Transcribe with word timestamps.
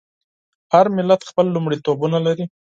هر 0.73 0.85
ملت 0.97 1.21
خپل 1.29 1.45
لومړیتوبونه 1.55 2.17
لري. 2.25 2.43